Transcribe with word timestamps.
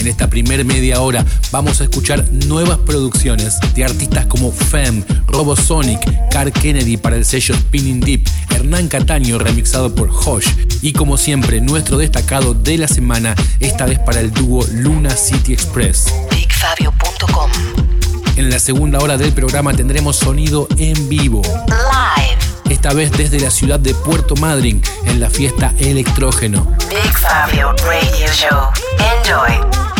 En 0.00 0.08
esta 0.08 0.30
primer 0.30 0.64
media 0.64 1.02
hora 1.02 1.26
vamos 1.52 1.82
a 1.82 1.84
escuchar 1.84 2.24
nuevas 2.32 2.78
producciones 2.78 3.58
de 3.74 3.84
artistas 3.84 4.24
como 4.24 4.50
Fem, 4.50 5.04
Robosonic, 5.26 6.00
Car 6.30 6.50
Kennedy 6.52 6.96
para 6.96 7.16
el 7.16 7.26
sello 7.26 7.54
Spinning 7.54 8.00
Deep, 8.00 8.26
Hernán 8.48 8.88
Cataño 8.88 9.38
remixado 9.38 9.94
por 9.94 10.08
Hosh 10.08 10.48
y 10.80 10.94
como 10.94 11.18
siempre 11.18 11.60
nuestro 11.60 11.98
destacado 11.98 12.54
de 12.54 12.78
la 12.78 12.88
semana, 12.88 13.34
esta 13.60 13.84
vez 13.84 13.98
para 13.98 14.20
el 14.20 14.32
dúo 14.32 14.66
Luna 14.72 15.10
City 15.10 15.52
Express. 15.52 16.06
BigFabio.com 16.30 17.50
En 18.36 18.48
la 18.48 18.58
segunda 18.58 19.00
hora 19.00 19.18
del 19.18 19.34
programa 19.34 19.74
tendremos 19.74 20.16
sonido 20.16 20.66
en 20.78 21.10
vivo. 21.10 21.42
Live. 21.42 22.49
Esta 22.70 22.94
vez 22.94 23.10
desde 23.10 23.40
la 23.40 23.50
ciudad 23.50 23.80
de 23.80 23.94
Puerto 23.94 24.36
Madryn 24.36 24.80
en 25.04 25.20
la 25.20 25.28
fiesta 25.28 25.74
Electrógeno. 25.78 26.66
Big 26.88 27.18
Fabio 27.18 27.74
Radio 27.84 28.32
Show. 28.32 28.70
Enjoy. 29.18 29.99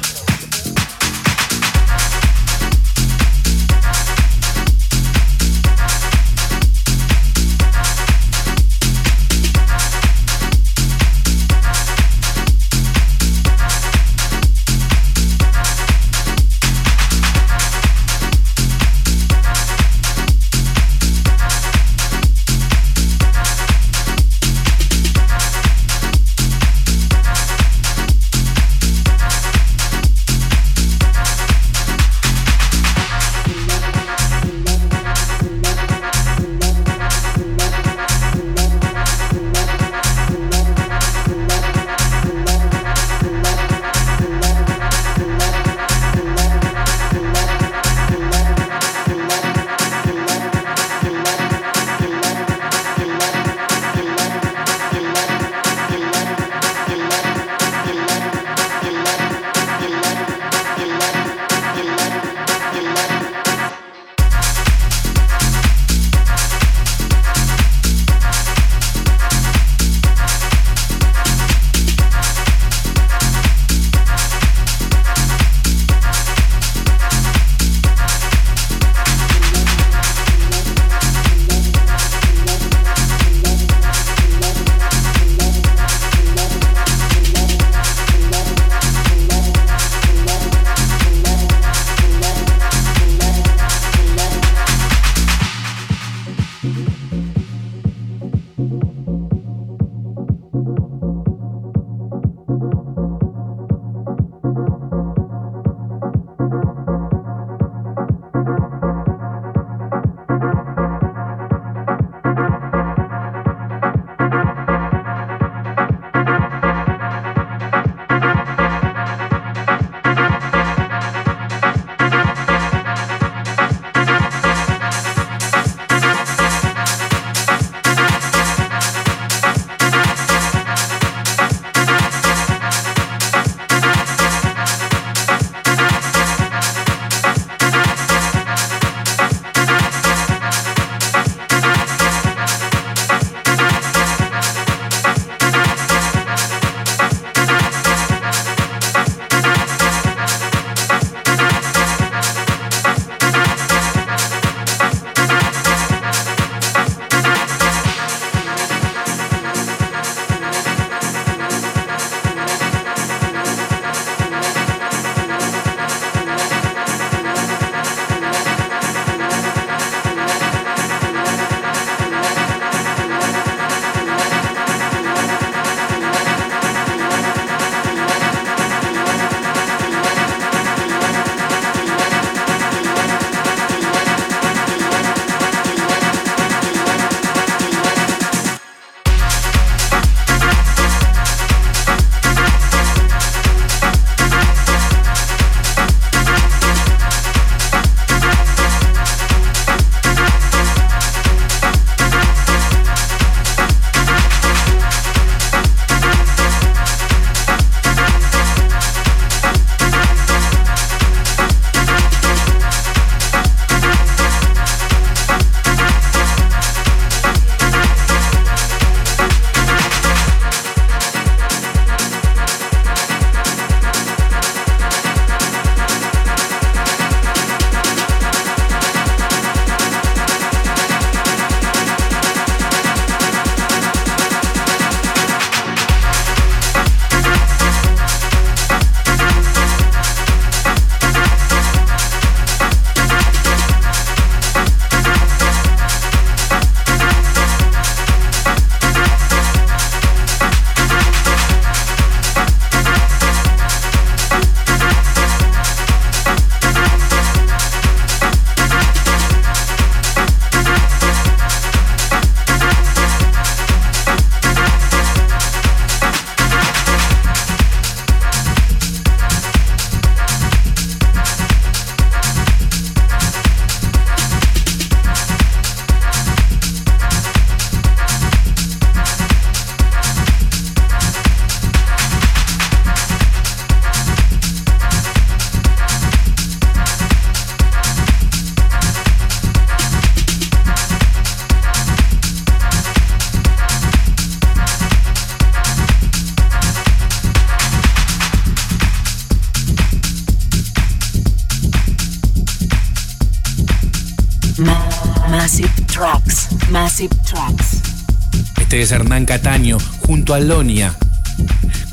Hernán 308.91 309.25
Cataño 309.25 309.77
junto 309.99 310.33
a 310.33 310.39
Lonia. 310.39 310.93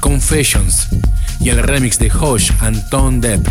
Confessions 0.00 0.88
y 1.38 1.50
el 1.50 1.62
remix 1.62 1.99
de 1.99 2.11
Hosh 2.11 2.50
Anton 2.61 3.21
Depp. 3.21 3.47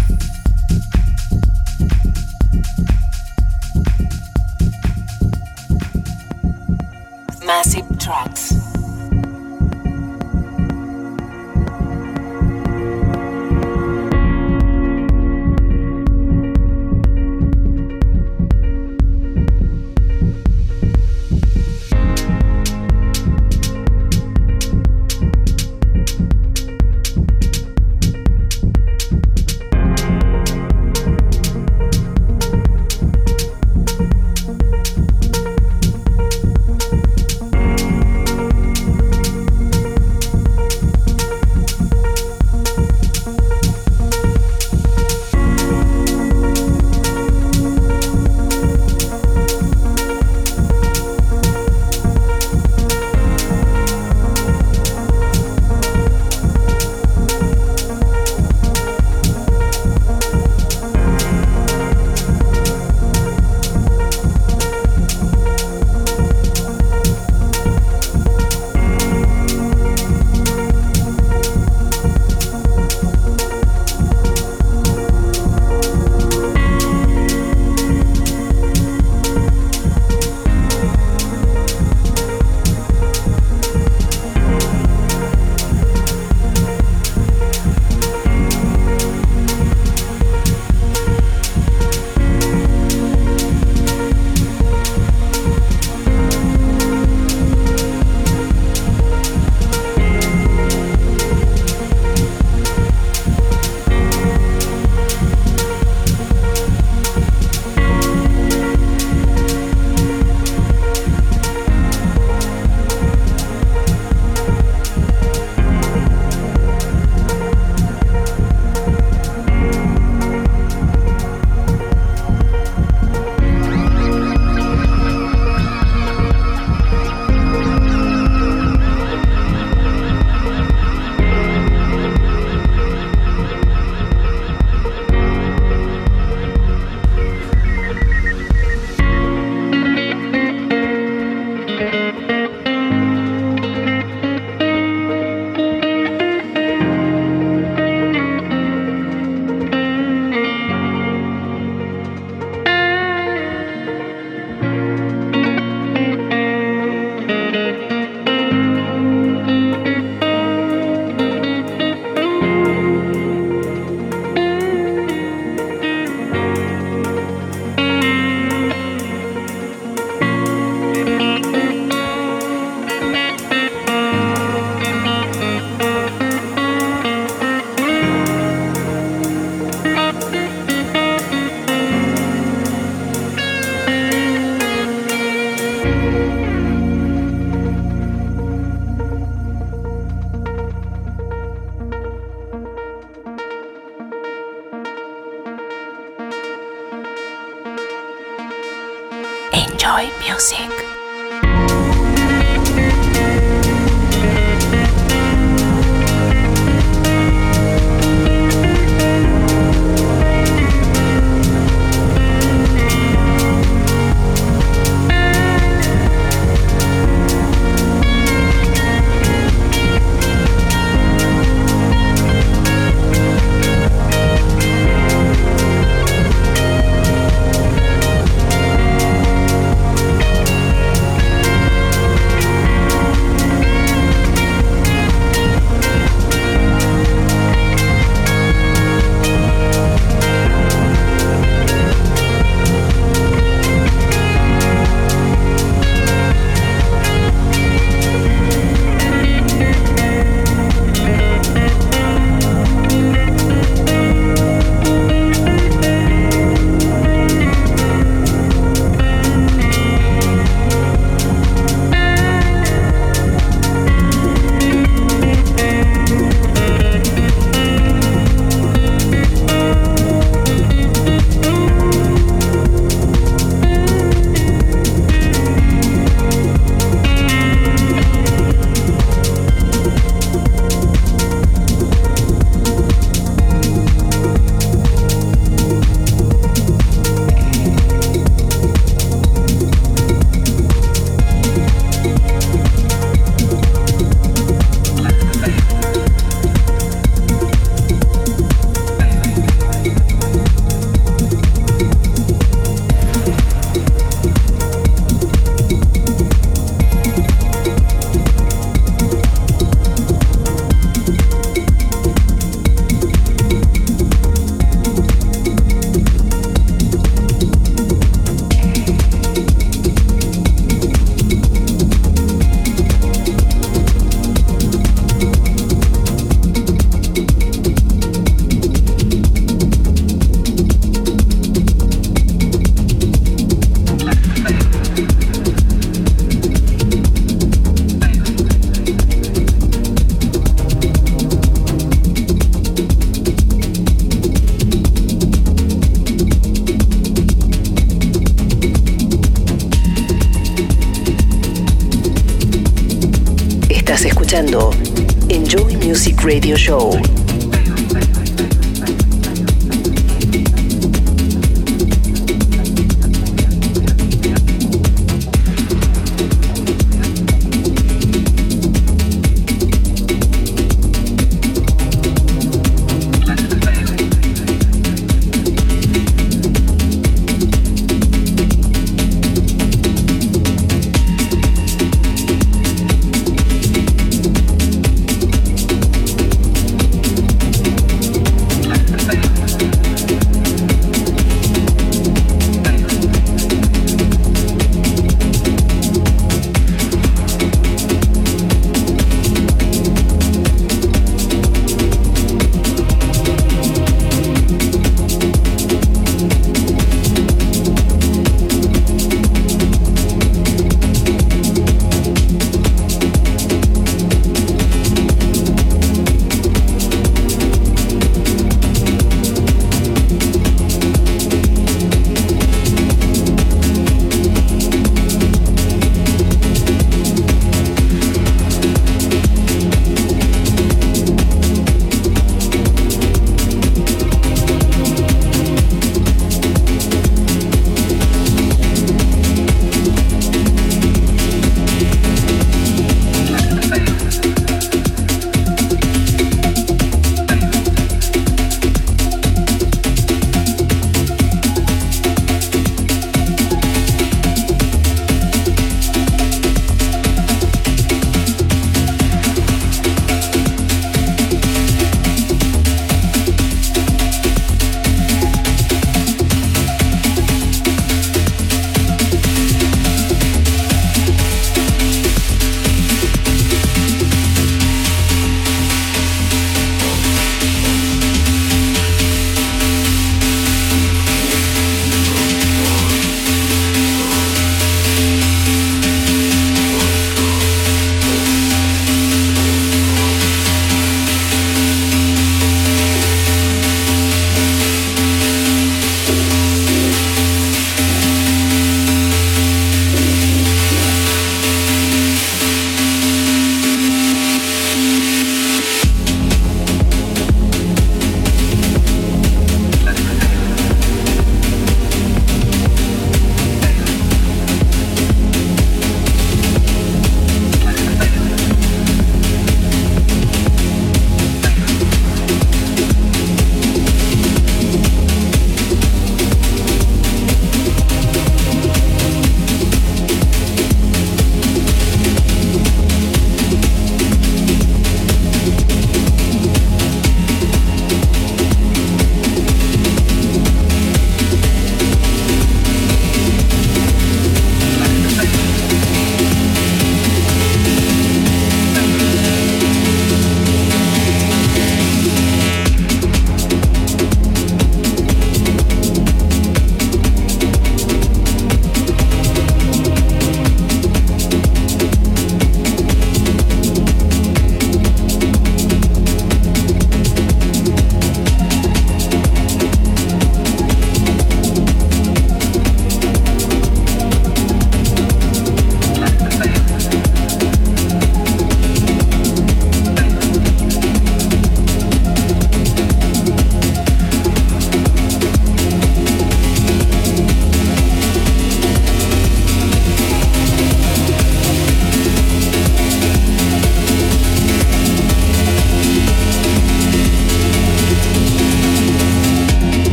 Radio 356.27 356.57
Show. 356.57 357.17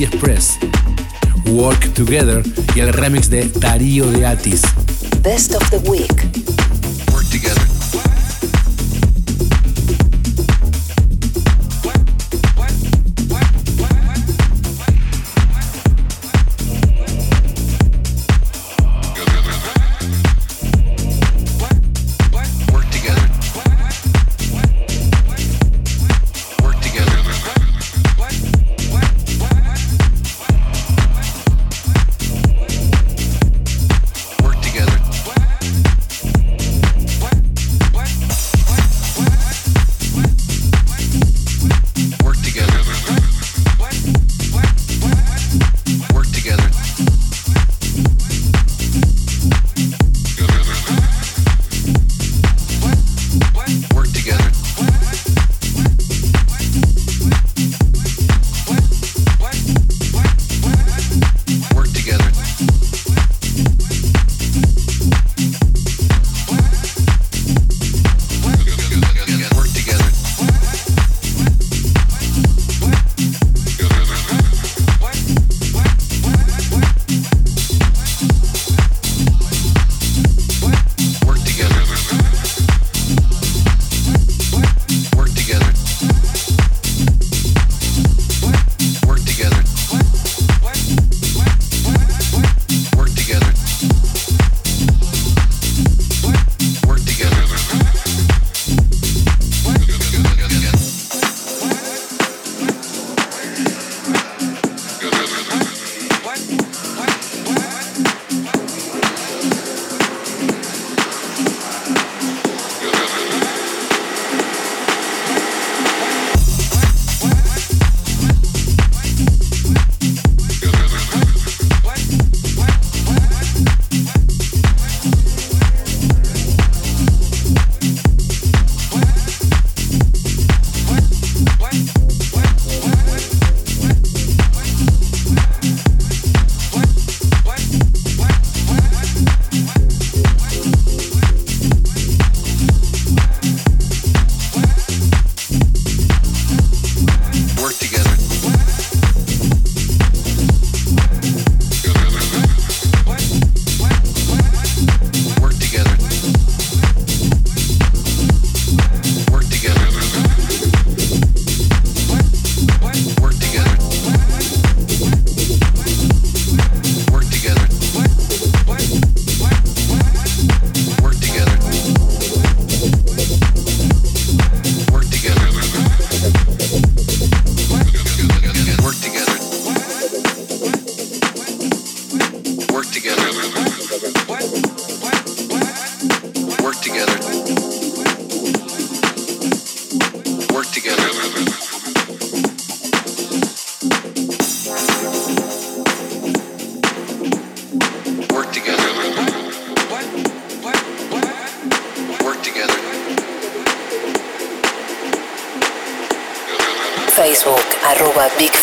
Express. 0.00 0.58
Work 1.46 1.92
Together 1.94 2.42
y 2.74 2.80
el 2.80 2.92
remix 2.92 3.28
de 3.28 3.44
Darío 3.44 4.10
de 4.10 4.26
Atis. 4.26 4.62
Best 5.22 5.54
of 5.54 5.70
the 5.70 5.78
Week. 5.88 6.41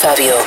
Fabio. 0.02 0.39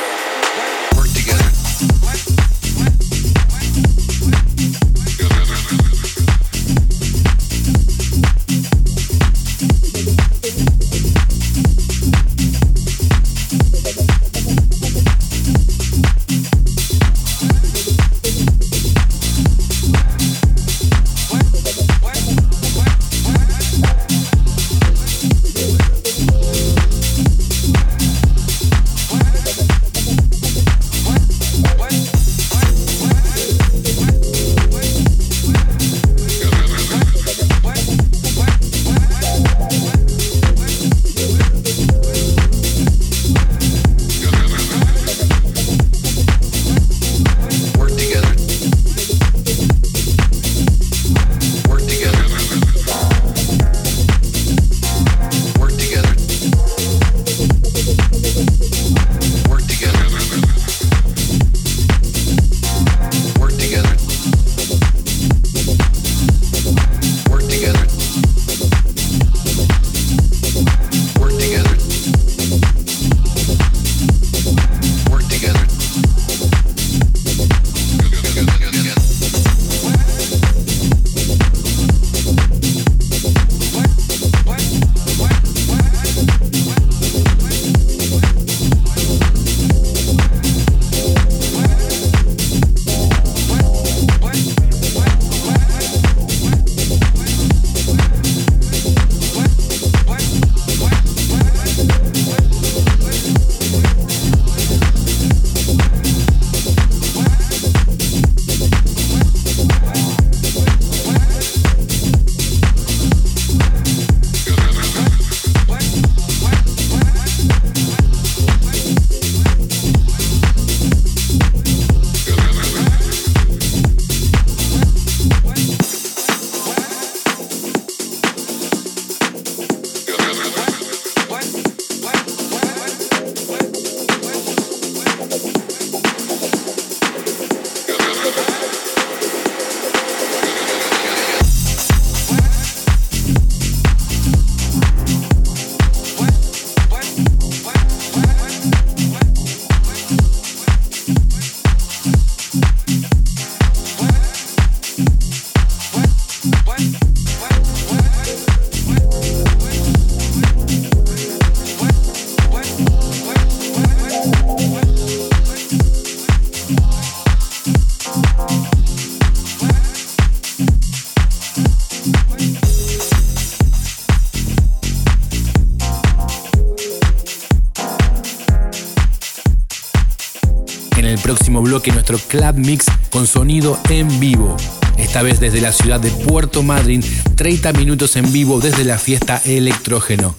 Club 182.19 182.55
Mix 182.55 182.85
con 183.09 183.27
sonido 183.27 183.79
en 183.89 184.19
vivo. 184.19 184.55
Esta 184.97 185.21
vez 185.21 185.39
desde 185.39 185.61
la 185.61 185.71
ciudad 185.71 185.99
de 185.99 186.11
Puerto 186.11 186.63
Madryn, 186.63 187.03
30 187.35 187.73
minutos 187.73 188.15
en 188.15 188.31
vivo 188.31 188.59
desde 188.59 188.83
la 188.83 188.97
fiesta 188.97 189.41
Electrógeno. 189.45 190.35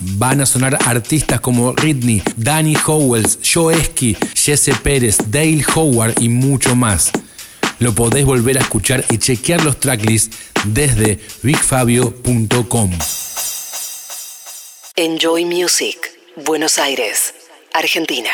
Van 0.00 0.40
a 0.40 0.46
sonar 0.46 0.78
artistas 0.86 1.40
como 1.40 1.72
Ridney, 1.72 2.22
Danny 2.36 2.76
Howells, 2.86 3.38
Joe 3.42 3.76
Esky, 3.76 4.16
Jesse 4.34 4.76
Pérez, 4.82 5.18
Dale 5.26 5.64
Howard 5.74 6.14
y 6.20 6.28
mucho 6.28 6.76
más. 6.76 7.10
Lo 7.80 7.94
podés 7.94 8.24
volver 8.24 8.58
a 8.58 8.62
escuchar 8.62 9.04
y 9.10 9.18
chequear 9.18 9.64
los 9.64 9.78
tracklists 9.78 10.36
desde 10.64 11.18
bigfabio.com. 11.42 12.90
Enjoy 14.96 15.44
Music, 15.44 15.96
Buenos 16.44 16.78
Aires, 16.78 17.34
Argentina. 17.72 18.30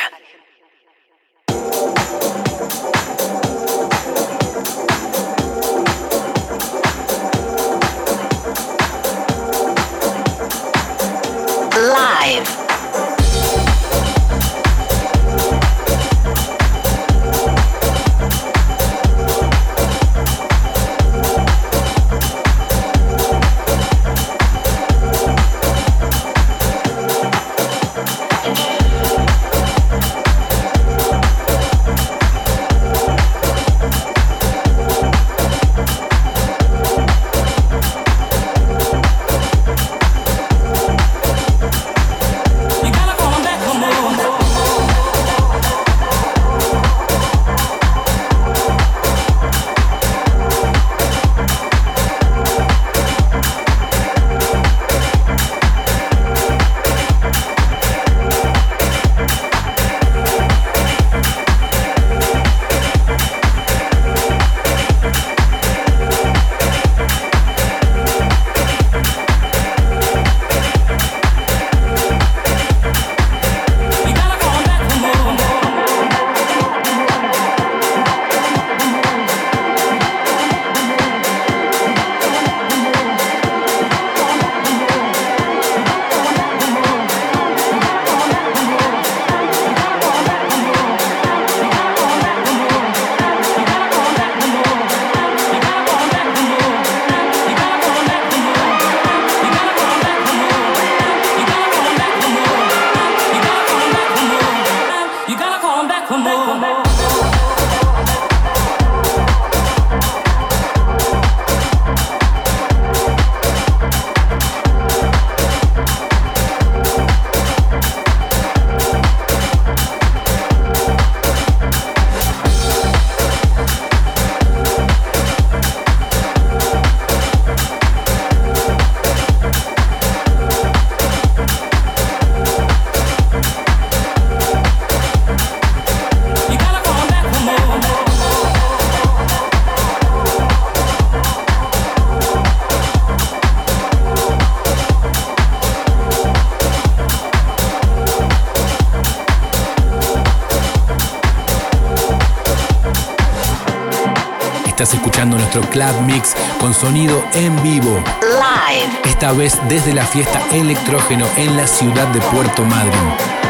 Club 155.70 156.00
Mix 156.04 156.34
con 156.60 156.74
sonido 156.74 157.24
en 157.34 157.62
vivo. 157.62 158.02
Live. 158.22 159.00
Esta 159.04 159.32
vez 159.32 159.58
desde 159.68 159.94
la 159.94 160.04
fiesta 160.04 160.40
Electrógeno 160.52 161.26
en 161.36 161.56
la 161.56 161.66
ciudad 161.66 162.08
de 162.08 162.20
Puerto 162.20 162.64
Madryn. 162.64 163.43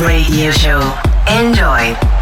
Radio 0.00 0.50
Show. 0.50 0.80
Enjoy. 1.28 2.21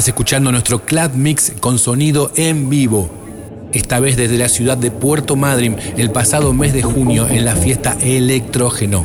Estás 0.00 0.14
escuchando 0.14 0.50
nuestro 0.50 0.78
Club 0.78 1.10
Mix 1.12 1.52
con 1.60 1.78
sonido 1.78 2.32
en 2.34 2.70
vivo. 2.70 3.10
Esta 3.74 4.00
vez 4.00 4.16
desde 4.16 4.38
la 4.38 4.48
ciudad 4.48 4.78
de 4.78 4.90
Puerto 4.90 5.36
Madryn 5.36 5.76
el 5.98 6.10
pasado 6.10 6.54
mes 6.54 6.72
de 6.72 6.80
junio 6.80 7.28
en 7.28 7.44
la 7.44 7.54
fiesta 7.54 7.98
Electrógeno. 8.00 9.04